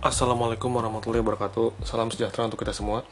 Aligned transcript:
Assalamualaikum 0.00 0.72
warahmatullahi 0.80 1.20
wabarakatuh. 1.20 1.84
Salam 1.84 2.08
sejahtera 2.08 2.48
untuk 2.48 2.64
kita 2.64 2.72
semua. 2.72 3.04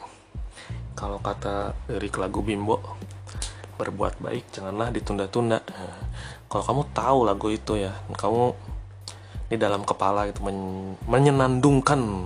Kalau 0.97 1.21
kata 1.21 1.77
dari 1.85 2.09
lagu 2.09 2.41
Bimbo 2.41 2.81
Berbuat 3.77 4.17
baik 4.17 4.49
janganlah 4.49 4.89
ditunda-tunda. 4.89 5.61
Kalau 6.49 6.63
kamu 6.65 6.81
tahu 6.89 7.29
lagu 7.29 7.53
itu 7.53 7.77
ya 7.77 7.93
Kamu 7.93 8.57
di 9.53 9.61
dalam 9.61 9.85
kepala 9.85 10.33
itu 10.33 10.41
men 10.41 10.57
menyenandungkan 11.05 12.25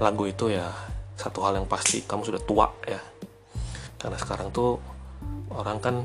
lagu 0.00 0.24
itu 0.24 0.56
ya 0.56 0.72
Satu 1.20 1.44
hal 1.44 1.60
yang 1.60 1.68
pasti 1.68 2.00
kamu 2.00 2.32
sudah 2.32 2.40
tua 2.40 2.72
ya. 2.88 3.04
Karena 4.00 4.16
sekarang 4.16 4.56
tuh 4.56 4.80
orang 5.52 5.84
kan 5.84 6.00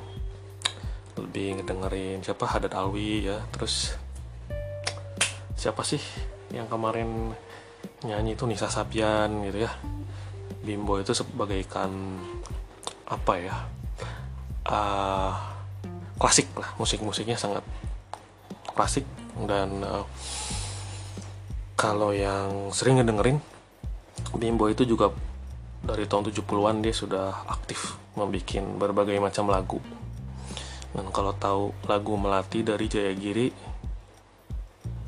lebih 1.16 1.64
ngedengerin 1.64 2.20
siapa? 2.20 2.52
Hadad 2.52 2.76
Alwi 2.76 3.32
ya. 3.32 3.40
Terus 3.56 3.96
siapa 5.56 5.88
sih 5.88 6.04
yang 6.52 6.68
kemarin 6.68 7.32
nyanyi 8.06 8.34
itu 8.34 8.50
Nisa 8.50 8.68
Sabian 8.68 9.46
gitu 9.46 9.66
ya. 9.66 9.72
Bimbo 10.62 11.02
itu 11.02 11.14
sebagaikan 11.14 11.90
apa 13.10 13.34
ya 13.42 13.56
uh, 14.70 15.34
klasik 16.22 16.48
lah 16.54 16.70
musik-musiknya 16.78 17.38
sangat 17.38 17.66
klasik. 18.74 19.06
Dan 19.42 19.82
uh, 19.82 20.06
kalau 21.78 22.14
yang 22.14 22.70
sering 22.70 23.02
ngedengerin 23.02 23.42
Bimbo 24.38 24.70
itu 24.70 24.86
juga 24.86 25.12
dari 25.82 26.06
tahun 26.06 26.30
70-an 26.30 26.86
dia 26.86 26.94
sudah 26.94 27.50
aktif 27.50 27.98
membuat 28.14 28.54
berbagai 28.78 29.18
macam 29.18 29.50
lagu. 29.50 29.80
Dan 30.92 31.10
kalau 31.10 31.34
tahu 31.36 31.64
lagu 31.88 32.14
Melati 32.20 32.62
dari 32.62 32.86
Jayagiri 32.86 33.48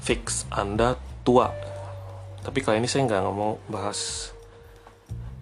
fix 0.04 0.48
Anda 0.52 0.96
tua 1.24 1.73
tapi 2.44 2.60
kali 2.60 2.84
ini 2.84 2.92
saya 2.92 3.08
nggak 3.08 3.24
ngomong 3.24 3.52
bahas 3.72 4.30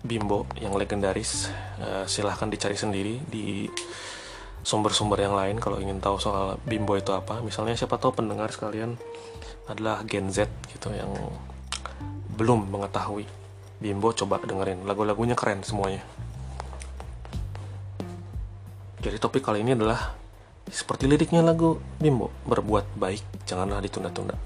Bimbo 0.06 0.46
yang 0.58 0.74
legendaris. 0.78 1.50
Uh, 1.82 2.06
silahkan 2.06 2.50
dicari 2.50 2.78
sendiri 2.78 3.22
di 3.26 3.70
sumber-sumber 4.62 5.18
yang 5.26 5.34
lain 5.34 5.58
kalau 5.58 5.82
ingin 5.82 5.98
tahu 5.98 6.22
soal 6.22 6.62
Bimbo 6.62 6.94
itu 6.98 7.10
apa. 7.14 7.42
Misalnya 7.42 7.74
siapa 7.74 7.98
tahu 7.98 8.22
pendengar 8.22 8.54
sekalian 8.54 8.98
adalah 9.66 10.06
Gen 10.06 10.30
Z 10.30 10.50
gitu 10.74 10.94
yang 10.94 11.10
belum 12.38 12.70
mengetahui 12.70 13.26
Bimbo 13.82 14.14
coba 14.14 14.38
dengerin 14.42 14.86
lagu-lagunya 14.86 15.34
keren 15.34 15.66
semuanya. 15.66 16.06
Jadi 19.02 19.18
topik 19.18 19.42
kali 19.42 19.66
ini 19.66 19.74
adalah 19.74 20.14
seperti 20.70 21.10
liriknya 21.10 21.42
lagu 21.42 21.82
Bimbo, 21.98 22.30
berbuat 22.46 22.94
baik 22.94 23.50
janganlah 23.50 23.82
ditunda-tunda 23.82 24.38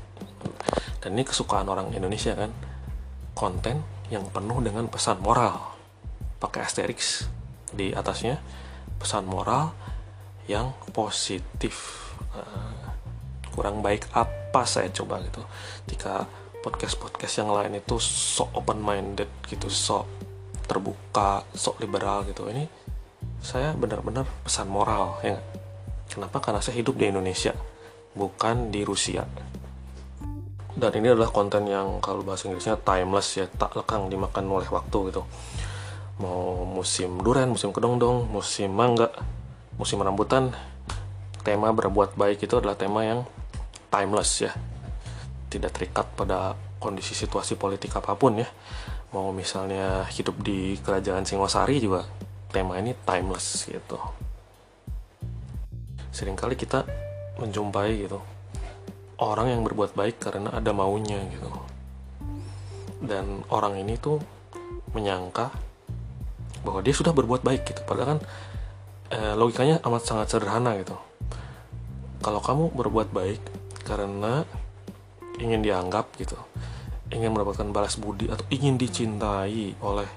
dan 1.05 1.13
ini 1.13 1.21
kesukaan 1.21 1.69
orang 1.69 1.93
Indonesia 1.93 2.33
kan? 2.33 2.49
Konten 3.37 3.85
yang 4.09 4.25
penuh 4.33 4.57
dengan 4.65 4.89
pesan 4.89 5.21
moral. 5.21 5.77
Pakai 6.41 6.65
asterix 6.65 7.29
di 7.69 7.93
atasnya. 7.93 8.41
Pesan 8.97 9.29
moral 9.29 9.69
yang 10.49 10.73
positif. 10.89 12.09
Uh, 12.33 12.89
kurang 13.53 13.85
baik 13.85 14.09
apa 14.17 14.65
saya 14.65 14.89
coba 14.89 15.21
gitu. 15.21 15.45
Ketika 15.85 16.25
podcast 16.65 16.97
podcast 16.97 17.37
yang 17.37 17.53
lain 17.53 17.77
itu 17.77 18.01
sok 18.01 18.57
open 18.57 18.81
minded 18.81 19.29
gitu. 19.45 19.69
Sok 19.69 20.09
terbuka 20.65 21.45
sok 21.53 21.85
liberal 21.85 22.25
gitu. 22.25 22.49
Ini 22.49 22.65
saya 23.45 23.77
benar-benar 23.77 24.25
pesan 24.41 24.73
moral 24.73 25.21
ya 25.21 25.37
kenapa? 26.09 26.41
Karena 26.41 26.65
saya 26.65 26.81
hidup 26.81 26.97
di 26.97 27.13
Indonesia 27.13 27.53
bukan 28.17 28.73
di 28.73 28.81
Rusia 28.81 29.21
dan 30.75 30.91
ini 30.91 31.07
adalah 31.07 31.31
konten 31.31 31.71
yang 31.71 32.03
kalau 32.03 32.19
bahasa 32.27 32.51
Inggrisnya 32.51 32.75
timeless 32.75 33.39
ya 33.39 33.47
tak 33.47 33.79
lekang 33.79 34.11
dimakan 34.11 34.43
oleh 34.51 34.67
waktu 34.67 34.97
gitu. 35.11 35.23
Mau 36.19 36.67
musim 36.67 37.19
durian 37.23 37.47
musim 37.47 37.71
kedongdong 37.71 38.27
musim 38.27 38.71
mangga 38.75 39.11
musim 39.79 40.03
rambutan 40.03 40.51
tema 41.47 41.71
berbuat 41.71 42.19
baik 42.19 42.43
itu 42.43 42.59
adalah 42.59 42.75
tema 42.75 43.07
yang 43.07 43.23
timeless 43.87 44.43
ya. 44.43 44.51
Tidak 45.47 45.71
terikat 45.71 46.11
pada 46.11 46.59
kondisi 46.75 47.15
situasi 47.15 47.55
politik 47.55 47.95
apa 47.95 48.11
pun 48.19 48.43
ya. 48.43 48.47
Mau 49.15 49.31
misalnya 49.31 50.03
hidup 50.11 50.43
di 50.43 50.75
kerajaan 50.83 51.23
Singosari 51.23 51.79
juga 51.79 52.03
tema 52.51 52.75
ini 52.75 52.91
timeless 53.07 53.63
gitu. 53.71 53.95
Seringkali 56.11 56.59
kita 56.59 56.83
menjumpai 57.39 58.07
gitu 58.07 58.34
orang 59.21 59.51
yang 59.51 59.61
berbuat 59.63 59.95
baik 59.95 60.19
karena 60.19 60.51
ada 60.51 60.71
maunya 60.71 61.19
gitu. 61.31 61.49
Dan 63.03 63.43
orang 63.51 63.79
ini 63.79 63.95
tuh 63.99 64.19
menyangka 64.95 65.51
bahwa 66.63 66.79
dia 66.81 66.95
sudah 66.95 67.13
berbuat 67.13 67.45
baik 67.45 67.67
gitu. 67.69 67.81
Padahal 67.85 68.17
kan 68.17 68.19
eh, 69.13 69.33
logikanya 69.37 69.83
amat 69.85 70.03
sangat 70.03 70.27
sederhana 70.31 70.75
gitu. 70.79 70.97
Kalau 72.23 72.41
kamu 72.41 72.73
berbuat 72.73 73.13
baik 73.13 73.41
karena 73.85 74.41
ingin 75.37 75.61
dianggap 75.61 76.15
gitu 76.17 76.39
ingin 77.13 77.29
mendapatkan 77.31 77.69
balas 77.69 78.01
budi 78.01 78.31
atau 78.31 78.41
ingin 78.49 78.81
dicintai 78.81 79.77
oleh 79.83 80.09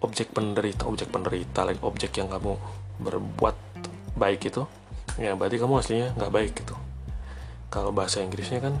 objek 0.00 0.32
penderita 0.32 0.88
objek 0.88 1.12
penderita 1.12 1.68
like 1.68 1.82
objek 1.84 2.16
yang 2.16 2.32
kamu 2.32 2.56
berbuat 3.02 3.56
baik 4.16 4.48
itu 4.48 4.64
ya 5.20 5.36
berarti 5.36 5.60
kamu 5.60 5.74
aslinya 5.78 6.08
nggak 6.16 6.32
baik 6.32 6.52
gitu 6.64 6.74
kalau 7.72 7.88
bahasa 7.88 8.20
Inggrisnya 8.20 8.60
kan 8.60 8.76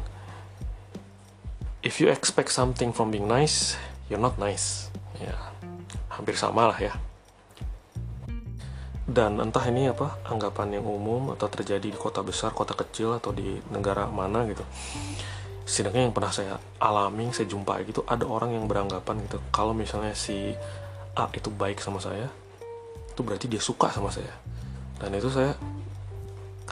if 1.80 1.96
you 1.98 2.12
expect 2.12 2.52
something 2.52 2.92
from 2.92 3.08
being 3.08 3.24
nice 3.24 3.80
you're 4.12 4.20
not 4.20 4.36
nice. 4.36 4.92
Ya 5.16 5.32
hampir 6.12 6.36
sama 6.36 6.68
lah 6.68 6.76
ya. 6.76 6.92
Dan 9.08 9.40
entah 9.40 9.64
ini 9.66 9.88
apa 9.88 10.20
anggapan 10.28 10.78
yang 10.78 10.84
umum 10.84 11.32
atau 11.32 11.48
terjadi 11.48 11.88
di 11.88 11.96
kota 11.96 12.20
besar 12.20 12.52
kota 12.52 12.76
kecil 12.76 13.16
atau 13.16 13.32
di 13.32 13.56
negara 13.72 14.04
mana 14.12 14.44
gitu. 14.44 14.62
Setidaknya 15.64 16.12
yang 16.12 16.14
pernah 16.14 16.28
saya 16.28 16.60
alami 16.76 17.32
saya 17.32 17.48
jumpai 17.48 17.88
gitu 17.88 18.04
ada 18.04 18.28
orang 18.28 18.52
yang 18.52 18.68
beranggapan 18.68 19.24
gitu 19.24 19.40
kalau 19.48 19.72
misalnya 19.72 20.12
si 20.12 20.52
A 21.16 21.28
itu 21.32 21.48
baik 21.48 21.80
sama 21.80 22.00
saya 22.00 22.28
itu 23.12 23.20
berarti 23.20 23.48
dia 23.48 23.60
suka 23.60 23.88
sama 23.88 24.12
saya. 24.12 24.32
Dan 25.00 25.16
itu 25.16 25.32
saya 25.32 25.56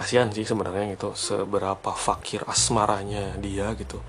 kasihan 0.01 0.33
sih 0.33 0.49
sebenarnya 0.49 0.97
gitu 0.97 1.13
seberapa 1.13 1.93
fakir 1.93 2.41
asmaranya 2.49 3.37
dia 3.37 3.69
gitu. 3.77 4.01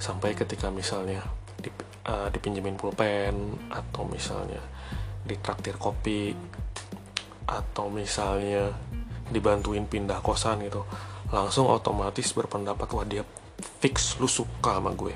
Sampai 0.00 0.32
ketika 0.32 0.72
misalnya 0.72 1.20
dip, 1.60 1.76
uh, 2.08 2.32
dipinjemin 2.32 2.80
pulpen 2.80 3.60
atau 3.68 4.08
misalnya 4.08 4.64
ditraktir 5.28 5.76
kopi 5.76 6.32
atau 7.44 7.92
misalnya 7.92 8.72
dibantuin 9.28 9.84
pindah 9.84 10.24
kosan 10.24 10.64
gitu 10.64 10.86
langsung 11.34 11.66
otomatis 11.66 12.30
berpendapat 12.30 12.86
wah 12.94 13.06
dia 13.06 13.26
fix 13.82 14.16
lu 14.22 14.30
suka 14.30 14.78
sama 14.80 14.94
gue. 14.96 15.14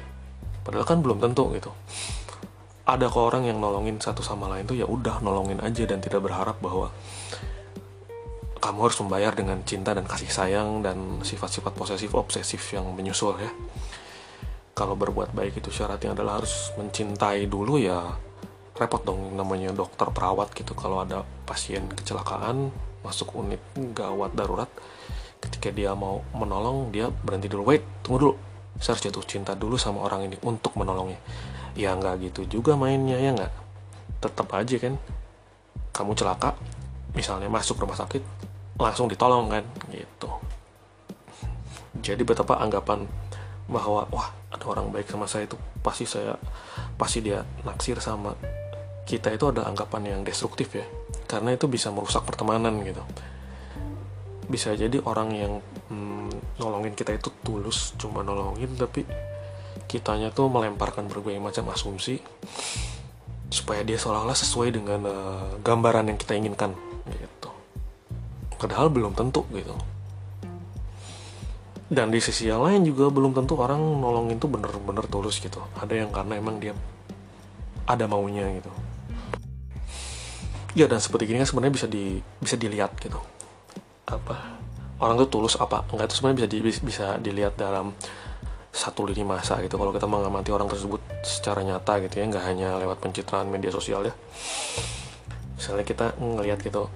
Padahal 0.61 0.85
kan 0.85 0.99
belum 1.01 1.23
tentu 1.23 1.49
gitu. 1.57 1.73
Ada 2.85 3.07
kok 3.07 3.23
orang 3.23 3.47
yang 3.47 3.63
nolongin 3.63 4.03
satu 4.03 4.21
sama 4.21 4.51
lain 4.51 4.67
tuh 4.67 4.75
ya 4.75 4.85
udah 4.85 5.23
nolongin 5.23 5.63
aja 5.63 5.87
dan 5.87 6.03
tidak 6.03 6.27
berharap 6.27 6.59
bahwa 6.59 6.91
kamu 8.61 8.79
harus 8.87 8.99
membayar 9.01 9.33
dengan 9.33 9.65
cinta 9.65 9.97
dan 9.97 10.05
kasih 10.05 10.29
sayang 10.29 10.85
dan 10.85 11.25
sifat-sifat 11.25 11.73
posesif 11.73 12.13
obsesif 12.13 12.61
yang 12.77 12.85
menyusul 12.93 13.41
ya. 13.41 13.49
Kalau 14.77 14.95
berbuat 14.95 15.33
baik 15.33 15.65
itu 15.65 15.73
syaratnya 15.73 16.13
adalah 16.13 16.41
harus 16.41 16.73
mencintai 16.77 17.49
dulu 17.49 17.81
ya 17.81 18.17
repot 18.77 19.01
dong 19.05 19.33
namanya 19.33 19.73
dokter 19.73 20.09
perawat 20.13 20.53
gitu. 20.53 20.77
Kalau 20.77 21.01
ada 21.01 21.25
pasien 21.49 21.89
kecelakaan 21.89 22.69
masuk 23.01 23.33
unit 23.41 23.61
gawat 23.97 24.37
darurat 24.37 24.69
ketika 25.41 25.73
dia 25.73 25.97
mau 25.97 26.21
menolong 26.37 26.93
dia 26.93 27.09
berhenti 27.09 27.49
dulu. 27.49 27.73
Wait 27.73 27.85
tunggu 28.05 28.29
dulu. 28.29 28.35
Saya 28.77 28.97
harus 28.97 29.05
jatuh 29.09 29.25
cinta 29.25 29.53
dulu 29.57 29.81
sama 29.81 30.05
orang 30.05 30.29
ini 30.29 30.37
untuk 30.45 30.77
menolongnya. 30.77 31.21
Ya 31.77 31.97
nggak 31.97 32.29
gitu 32.29 32.61
juga 32.61 32.77
mainnya 32.77 33.17
ya 33.17 33.33
nggak? 33.33 33.53
Tetap 34.21 34.53
aja 34.53 34.77
kan 34.77 35.01
kamu 35.97 36.13
celaka 36.13 36.57
misalnya 37.17 37.49
masuk 37.51 37.81
rumah 37.83 37.99
sakit 37.99 38.50
langsung 38.79 39.11
ditolong 39.11 39.51
kan 39.51 39.65
gitu. 39.91 40.29
Jadi 42.01 42.23
betapa 42.23 42.61
anggapan 42.61 43.05
bahwa 43.71 44.07
wah 44.11 44.29
ada 44.51 44.65
orang 44.67 44.91
baik 44.91 45.07
sama 45.07 45.31
saya 45.31 45.47
itu 45.47 45.55
pasti 45.81 46.05
saya 46.07 46.35
pasti 46.99 47.23
dia 47.23 47.47
naksir 47.63 48.03
sama 48.03 48.35
kita 49.07 49.35
itu 49.35 49.51
adalah 49.51 49.71
anggapan 49.71 50.17
yang 50.17 50.21
destruktif 50.23 50.75
ya. 50.75 50.87
Karena 51.27 51.55
itu 51.55 51.67
bisa 51.67 51.91
merusak 51.91 52.23
pertemanan 52.27 52.83
gitu. 52.83 53.03
Bisa 54.51 54.75
jadi 54.75 54.99
orang 55.07 55.29
yang 55.35 55.53
hmm, 55.91 56.59
nolongin 56.59 56.95
kita 56.95 57.15
itu 57.15 57.31
tulus 57.43 57.95
cuma 57.99 58.23
nolongin 58.27 58.75
tapi 58.75 59.07
kitanya 59.91 60.31
tuh 60.31 60.47
melemparkan 60.47 61.11
berbagai 61.11 61.43
macam 61.43 61.71
asumsi 61.75 62.23
supaya 63.51 63.83
dia 63.83 63.99
seolah-olah 63.99 64.39
sesuai 64.39 64.71
dengan 64.71 65.01
uh, 65.11 65.51
gambaran 65.67 66.07
yang 66.15 66.19
kita 66.19 66.39
inginkan 66.39 66.71
padahal 68.61 68.93
belum 68.93 69.17
tentu 69.17 69.49
gitu. 69.57 69.73
Dan 71.91 72.13
di 72.13 72.23
sisi 72.23 72.47
yang 72.47 72.63
lain 72.63 72.87
juga 72.87 73.11
belum 73.11 73.35
tentu 73.35 73.59
orang 73.59 73.81
nolongin 73.81 74.39
tuh 74.39 74.47
bener-bener 74.47 75.03
tulus 75.11 75.41
gitu. 75.43 75.59
Ada 75.81 76.05
yang 76.05 76.13
karena 76.13 76.39
emang 76.39 76.63
dia 76.63 76.77
ada 77.89 78.05
maunya 78.07 78.47
gitu. 78.53 78.71
Ya 80.79 80.87
dan 80.87 81.03
seperti 81.03 81.27
ini 81.27 81.43
kan 81.43 81.49
sebenarnya 81.51 81.75
bisa 81.75 81.89
di 81.91 82.23
bisa 82.39 82.55
dilihat 82.55 82.95
gitu. 83.01 83.19
Apa? 84.07 84.61
Orang 85.03 85.19
tuh 85.27 85.41
tulus 85.41 85.59
apa 85.59 85.83
enggak 85.91 86.13
itu 86.13 86.23
sebenarnya 86.23 86.39
bisa 86.45 86.49
di, 86.53 86.59
bisa 86.85 87.07
dilihat 87.19 87.59
dalam 87.59 87.91
satu 88.71 89.03
lini 89.03 89.27
masa 89.27 89.59
gitu. 89.59 89.75
Kalau 89.75 89.91
kita 89.91 90.07
mengamati 90.07 90.55
orang 90.55 90.71
tersebut 90.71 91.03
secara 91.27 91.67
nyata 91.67 91.99
gitu 92.07 92.23
ya 92.23 92.25
nggak 92.31 92.45
hanya 92.47 92.79
lewat 92.79 93.03
pencitraan 93.03 93.51
media 93.51 93.75
sosial 93.75 94.07
ya. 94.07 94.15
Misalnya 95.59 95.83
kita 95.83 96.15
ngelihat 96.23 96.63
gitu 96.63 96.87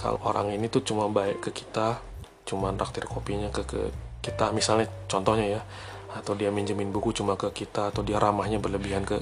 kalau 0.00 0.16
orang 0.24 0.56
ini 0.56 0.72
tuh 0.72 0.80
cuma 0.80 1.12
baik 1.12 1.44
ke 1.44 1.50
kita 1.52 2.00
cuma 2.48 2.72
traktir 2.72 3.04
kopinya 3.04 3.52
ke 3.52 3.68
ke 3.68 3.92
kita. 4.24 4.48
Misalnya 4.56 4.88
contohnya 5.04 5.60
ya 5.60 5.62
atau 6.16 6.32
dia 6.32 6.48
minjemin 6.48 6.88
buku 6.88 7.12
cuma 7.12 7.36
ke 7.36 7.52
kita 7.52 7.92
atau 7.92 8.00
dia 8.00 8.16
ramahnya 8.16 8.56
berlebihan 8.56 9.04
ke 9.04 9.20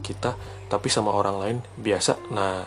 kita 0.00 0.32
tapi 0.72 0.88
sama 0.88 1.12
orang 1.12 1.36
lain 1.36 1.56
biasa. 1.76 2.16
Nah 2.32 2.64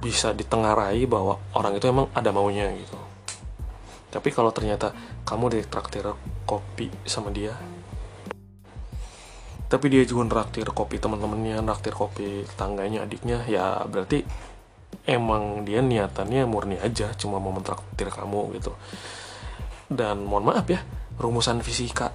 bisa 0.00 0.32
ditengarai 0.32 1.04
bahwa 1.04 1.36
orang 1.52 1.76
itu 1.76 1.84
emang 1.92 2.08
ada 2.16 2.32
maunya 2.32 2.72
gitu. 2.72 2.96
Tapi 4.08 4.32
kalau 4.32 4.50
ternyata 4.56 4.96
kamu 5.28 5.60
ditraktir 5.60 6.08
kopi 6.48 6.88
sama 7.04 7.28
dia 7.28 7.52
tapi 9.70 9.86
dia 9.86 10.02
juga 10.02 10.26
traktir 10.26 10.66
kopi 10.66 10.98
teman-temannya 10.98 11.62
traktir 11.62 11.94
kopi 11.94 12.42
tangganya 12.58 13.06
adiknya 13.06 13.46
ya 13.46 13.86
berarti 13.86 14.26
emang 15.10 15.66
dia 15.66 15.82
niatannya 15.82 16.46
murni 16.46 16.78
aja 16.78 17.10
cuma 17.18 17.42
mau 17.42 17.50
mentraktir 17.50 18.08
kamu 18.08 18.54
gitu. 18.62 18.72
Dan 19.90 20.22
mohon 20.22 20.46
maaf 20.46 20.70
ya 20.70 20.78
rumusan 21.18 21.60
fisika 21.66 22.14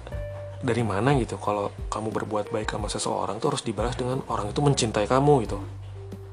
dari 0.64 0.80
mana 0.80 1.12
gitu 1.20 1.36
kalau 1.36 1.68
kamu 1.92 2.08
berbuat 2.10 2.48
baik 2.48 2.72
sama 2.72 2.88
seseorang 2.88 3.36
tuh 3.36 3.52
harus 3.52 3.62
dibalas 3.62 3.94
dengan 3.94 4.24
orang 4.32 4.50
itu 4.50 4.60
mencintai 4.64 5.04
kamu 5.04 5.44
gitu. 5.44 5.60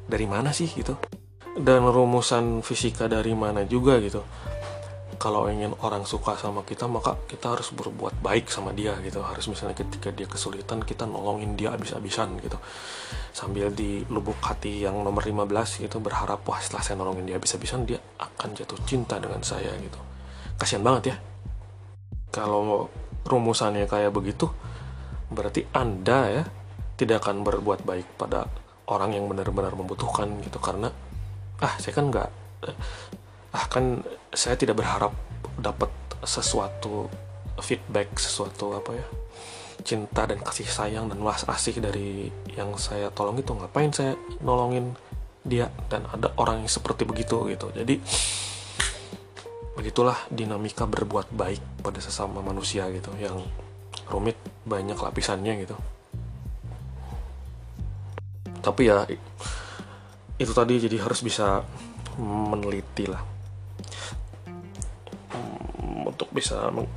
Dari 0.07 0.23
mana 0.23 0.55
sih 0.55 0.71
gitu? 0.71 0.95
Dan 1.53 1.85
rumusan 1.85 2.63
fisika 2.65 3.11
dari 3.11 3.35
mana 3.35 3.67
juga 3.67 3.99
gitu 3.99 4.23
kalau 5.23 5.47
ingin 5.47 5.71
orang 5.79 6.03
suka 6.03 6.35
sama 6.35 6.67
kita 6.67 6.83
maka 6.83 7.15
kita 7.31 7.55
harus 7.55 7.71
berbuat 7.71 8.19
baik 8.19 8.51
sama 8.51 8.75
dia 8.75 8.91
gitu. 8.99 9.23
Harus 9.23 9.47
misalnya 9.47 9.71
ketika 9.79 10.11
dia 10.11 10.27
kesulitan 10.27 10.83
kita 10.83 11.07
nolongin 11.07 11.55
dia 11.55 11.71
abis-abisan 11.71 12.43
gitu. 12.43 12.59
Sambil 13.31 13.71
di 13.71 14.03
lubuk 14.11 14.35
hati 14.43 14.83
yang 14.83 14.99
nomor 14.99 15.23
15 15.23 15.79
gitu 15.79 16.03
berharap 16.03 16.43
wah 16.43 16.59
setelah 16.59 16.83
saya 16.83 16.99
nolongin 16.99 17.31
dia 17.31 17.39
abis-abisan 17.39 17.87
dia 17.87 18.03
akan 18.19 18.51
jatuh 18.51 18.75
cinta 18.83 19.15
dengan 19.15 19.39
saya 19.47 19.71
gitu. 19.79 19.95
Kasihan 20.59 20.83
banget 20.83 21.15
ya. 21.15 21.17
Kalau 22.27 22.91
rumusannya 23.23 23.87
kayak 23.87 24.11
begitu 24.11 24.51
berarti 25.31 25.63
anda 25.71 26.19
ya 26.27 26.43
tidak 26.99 27.23
akan 27.23 27.47
berbuat 27.47 27.87
baik 27.87 28.19
pada 28.19 28.51
orang 28.91 29.15
yang 29.15 29.31
benar-benar 29.31 29.71
membutuhkan 29.71 30.27
gitu. 30.43 30.59
Karena 30.59 30.91
ah 31.63 31.79
saya 31.79 31.95
kan 31.95 32.11
nggak 32.11 32.29
ah 33.53 33.65
kan 33.69 34.01
saya 34.33 34.57
tidak 34.57 34.81
berharap 34.81 35.13
dapat 35.61 35.89
sesuatu 36.25 37.05
feedback 37.61 38.17
sesuatu 38.17 38.73
apa 38.73 38.97
ya 38.97 39.05
cinta 39.83 40.23
dan 40.23 40.39
kasih 40.39 40.65
sayang 40.65 41.11
dan 41.11 41.19
was 41.19 41.43
asih 41.45 41.77
dari 41.77 42.31
yang 42.55 42.73
saya 42.79 43.11
tolong 43.11 43.37
itu. 43.37 43.51
Ngapain 43.51 43.91
saya 43.91 44.15
nolongin 44.39 44.95
dia 45.43 45.67
dan 45.91 46.07
ada 46.07 46.31
orang 46.39 46.63
yang 46.63 46.71
seperti 46.71 47.03
begitu 47.03 47.45
gitu. 47.51 47.69
Jadi 47.75 47.99
begitulah 49.75 50.15
dinamika 50.31 50.87
berbuat 50.87 51.35
baik 51.35 51.83
pada 51.83 51.99
sesama 51.99 52.39
manusia 52.39 52.87
gitu 52.95 53.11
yang 53.19 53.43
rumit 54.07 54.39
banyak 54.63 54.95
lapisannya 54.95 55.67
gitu. 55.67 55.75
Tapi 58.63 58.81
ya 58.87 59.03
itu 60.39 60.51
tadi 60.55 60.79
jadi 60.79 61.03
harus 61.03 61.19
bisa 61.19 61.67
meneliti 62.15 63.09
lah 63.11 63.32
untuk 66.05 66.29
bisa 66.29 66.69
meng 66.69 66.87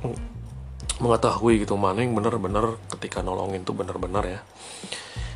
mengetahui 0.97 1.61
gitu 1.61 1.77
mana 1.77 2.01
yang 2.01 2.17
benar-benar 2.17 2.81
ketika 2.97 3.21
nolongin 3.21 3.61
tuh 3.61 3.77
benar-benar 3.77 4.25
ya. 4.25 4.41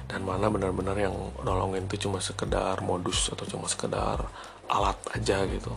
Dan 0.10 0.26
mana 0.28 0.50
benar-benar 0.52 0.98
yang 0.98 1.14
nolongin 1.46 1.86
itu 1.88 2.10
cuma 2.10 2.20
sekedar 2.20 2.82
modus 2.82 3.30
atau 3.32 3.46
cuma 3.46 3.70
sekedar 3.70 4.26
alat 4.68 4.98
aja 5.14 5.46
gitu. 5.46 5.72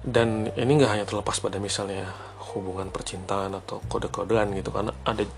Dan 0.00 0.48
ini 0.56 0.80
nggak 0.80 0.92
hanya 0.96 1.04
terlepas 1.04 1.38
pada 1.44 1.60
misalnya 1.60 2.08
hubungan 2.56 2.88
percintaan 2.88 3.52
atau 3.60 3.84
kode-kodean 3.84 4.56
gitu 4.56 4.72
karena 4.72 4.96
ada 5.04 5.28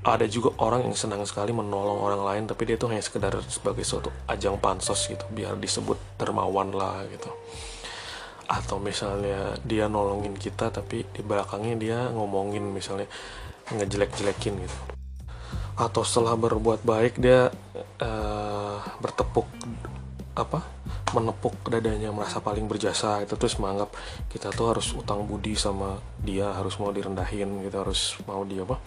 ada 0.00 0.24
juga 0.24 0.56
orang 0.60 0.88
yang 0.88 0.96
senang 0.96 1.24
sekali 1.28 1.52
menolong 1.52 2.00
orang 2.00 2.22
lain 2.24 2.42
tapi 2.48 2.68
dia 2.68 2.76
tuh 2.80 2.92
hanya 2.92 3.04
sekedar 3.04 3.36
sebagai 3.48 3.84
suatu 3.84 4.08
ajang 4.28 4.56
pansos 4.56 5.08
gitu 5.08 5.24
biar 5.32 5.56
disebut 5.60 5.96
dermawan 6.16 6.72
lah 6.72 7.04
gitu 7.08 7.28
atau 8.50 8.82
misalnya 8.82 9.54
dia 9.62 9.86
nolongin 9.86 10.34
kita 10.34 10.74
tapi 10.74 11.06
di 11.06 11.22
belakangnya 11.22 11.76
dia 11.78 11.98
ngomongin 12.10 12.66
misalnya 12.66 13.06
ngejelek-jelekin 13.70 14.66
gitu. 14.66 14.78
Atau 15.78 16.02
setelah 16.02 16.34
berbuat 16.34 16.82
baik 16.82 17.22
dia 17.22 17.54
uh, 18.02 18.76
bertepuk 18.98 19.46
apa 20.34 20.66
menepuk 21.14 21.54
dadanya 21.70 22.10
merasa 22.14 22.38
paling 22.38 22.66
berjasa 22.70 23.22
itu 23.22 23.34
terus 23.34 23.58
menganggap 23.58 23.90
kita 24.30 24.54
tuh 24.54 24.74
harus 24.74 24.94
utang 24.94 25.26
budi 25.26 25.58
sama 25.58 25.98
dia 26.22 26.54
harus 26.54 26.78
mau 26.78 26.94
direndahin 26.94 27.66
gitu 27.66 27.76
harus 27.82 28.18
mau 28.26 28.42
dia 28.42 28.66
apa 28.66 28.82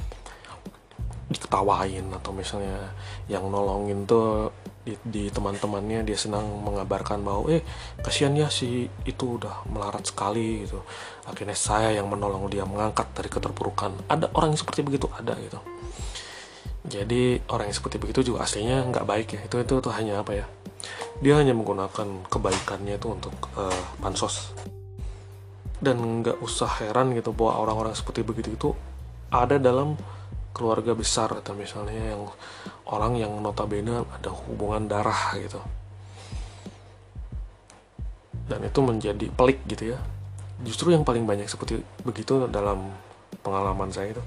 diketawain. 1.31 2.03
Atau 2.11 2.35
misalnya 2.35 2.91
yang 3.31 3.47
nolongin 3.47 4.03
tuh 4.03 4.51
di, 4.83 4.93
di 5.03 5.23
teman-temannya 5.31 6.03
dia 6.03 6.19
senang 6.19 6.43
mengabarkan 6.59 7.23
bahwa 7.23 7.47
eh 7.47 7.63
kasihan 8.03 8.35
ya 8.35 8.51
si 8.51 8.87
itu 9.07 9.39
udah 9.39 9.63
melarat 9.71 10.03
sekali 10.03 10.67
gitu. 10.67 10.83
Akhirnya 11.23 11.55
saya 11.55 11.95
yang 11.95 12.11
menolong 12.11 12.51
dia 12.51 12.67
mengangkat 12.67 13.07
dari 13.15 13.31
keterpurukan. 13.31 14.11
Ada 14.11 14.35
orang 14.35 14.51
yang 14.55 14.59
seperti 14.59 14.83
begitu? 14.83 15.07
Ada 15.07 15.33
gitu. 15.39 15.59
Jadi 16.83 17.39
orang 17.47 17.71
yang 17.71 17.77
seperti 17.79 17.95
begitu 17.95 18.35
juga 18.35 18.43
aslinya 18.43 18.83
nggak 18.91 19.05
baik 19.07 19.27
ya. 19.39 19.41
Itu 19.47 19.63
itu 19.63 19.79
tuh 19.79 19.93
hanya 19.95 20.19
apa 20.19 20.35
ya? 20.35 20.45
Dia 21.23 21.39
hanya 21.39 21.55
menggunakan 21.55 22.27
kebaikannya 22.27 22.99
itu 22.99 23.07
untuk 23.07 23.31
uh, 23.55 23.83
pansos 24.03 24.51
dan 25.83 26.23
nggak 26.23 26.39
usah 26.39 26.79
heran 26.79 27.11
gitu 27.11 27.35
bahwa 27.35 27.59
orang-orang 27.67 27.91
seperti 27.91 28.23
begitu 28.23 28.55
itu 28.55 28.69
ada 29.27 29.59
dalam 29.59 29.99
keluarga 30.53 30.93
besar 30.93 31.33
atau 31.33 31.57
misalnya 31.57 32.13
yang 32.13 32.29
orang 32.87 33.17
yang 33.17 33.33
notabene 33.41 34.05
ada 34.05 34.29
hubungan 34.29 34.85
darah 34.85 35.33
gitu. 35.35 35.59
Dan 38.45 38.61
itu 38.61 38.79
menjadi 38.85 39.27
pelik 39.33 39.65
gitu 39.65 39.97
ya. 39.97 39.99
Justru 40.61 40.93
yang 40.93 41.01
paling 41.01 41.25
banyak 41.25 41.49
seperti 41.49 41.81
begitu 42.05 42.45
dalam 42.47 42.93
pengalaman 43.41 43.89
saya 43.89 44.13
itu 44.13 44.23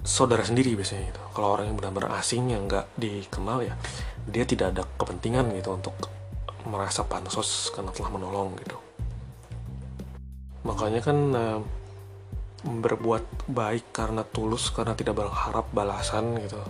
saudara 0.00 0.40
sendiri 0.40 0.72
biasanya 0.72 1.12
gitu. 1.12 1.22
Kalau 1.36 1.60
orang 1.60 1.68
yang 1.68 1.76
benar-benar 1.76 2.16
asing 2.16 2.48
yang 2.48 2.64
nggak 2.64 2.88
dikenal 2.96 3.60
ya 3.60 3.76
dia 4.28 4.44
tidak 4.44 4.76
ada 4.76 4.82
kepentingan 4.96 5.48
gitu 5.56 5.74
untuk 5.76 5.94
merasa 6.68 7.04
pansos 7.04 7.72
karena 7.72 7.92
telah 7.92 8.10
menolong 8.12 8.56
gitu. 8.60 8.76
Makanya 10.64 11.00
kan 11.00 11.18
eh, 11.32 11.58
berbuat 12.64 13.48
baik 13.48 13.92
karena 13.94 14.22
tulus 14.26 14.68
karena 14.74 14.92
tidak 14.92 15.20
berharap 15.20 15.68
balasan 15.72 16.36
gitu. 16.42 16.60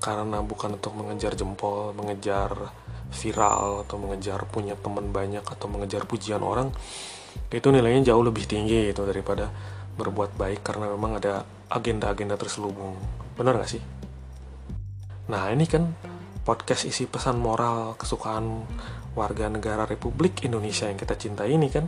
Karena 0.00 0.40
bukan 0.40 0.80
untuk 0.80 0.96
mengejar 0.96 1.36
jempol 1.36 1.92
mengejar 1.92 2.72
viral 3.10 3.84
atau 3.84 3.98
mengejar 3.98 4.46
punya 4.46 4.78
teman 4.78 5.10
banyak 5.10 5.42
atau 5.42 5.66
mengejar 5.66 6.06
pujian 6.06 6.40
orang 6.40 6.70
itu 7.50 7.68
nilainya 7.70 8.14
jauh 8.14 8.22
lebih 8.22 8.46
tinggi 8.46 8.90
gitu 8.90 9.02
daripada 9.02 9.50
berbuat 9.98 10.38
baik 10.38 10.62
karena 10.62 10.86
memang 10.94 11.18
ada 11.18 11.42
agenda-agenda 11.70 12.38
terselubung. 12.38 12.94
Benar 13.34 13.58
gak 13.58 13.70
sih? 13.70 13.82
Nah 15.30 15.50
ini 15.50 15.66
kan 15.66 15.90
podcast 16.46 16.86
isi 16.86 17.06
pesan 17.06 17.38
moral 17.38 17.94
kesukaan 17.98 18.64
warga 19.14 19.50
negara 19.50 19.86
Republik 19.86 20.46
Indonesia 20.46 20.86
yang 20.86 20.98
kita 20.98 21.18
cintai 21.18 21.54
ini 21.54 21.68
kan 21.70 21.86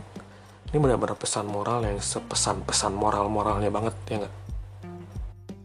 ini 0.73 0.81
benar-benar 0.81 1.13
pesan 1.13 1.45
moral 1.45 1.85
yang 1.85 2.01
sepesan-pesan 2.01 2.97
moral-moralnya 2.97 3.69
banget 3.69 3.93
ya 4.09 4.15
nggak? 4.25 4.35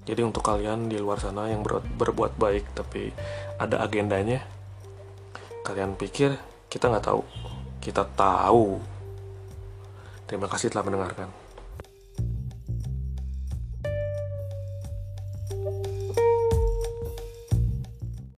Jadi 0.04 0.20
untuk 0.20 0.44
kalian 0.44 0.92
di 0.92 1.00
luar 1.00 1.16
sana 1.16 1.48
yang 1.48 1.64
ber 1.64 1.80
berbuat 1.80 2.36
baik 2.36 2.76
tapi 2.76 3.08
ada 3.56 3.80
agendanya 3.80 4.44
kalian 5.64 5.96
pikir 5.96 6.36
kita 6.68 6.92
nggak 6.92 7.08
tahu? 7.08 7.24
Kita 7.80 8.04
tahu. 8.04 8.76
Terima 10.28 10.44
kasih 10.44 10.68
telah 10.68 10.84
mendengarkan 10.84 11.47